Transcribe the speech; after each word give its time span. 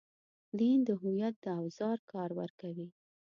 دین 0.59 0.77
د 0.87 0.89
هویت 1.01 1.35
د 1.41 1.45
اوزار 1.61 1.97
کار 2.11 2.29
ورکوي. 2.39 2.87